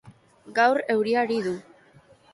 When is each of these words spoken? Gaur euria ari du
Gaur 0.55 0.81
euria 0.95 1.21
ari 1.27 1.39
du 1.49 1.55